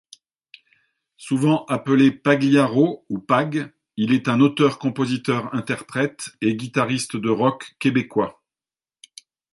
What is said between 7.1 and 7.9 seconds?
de rock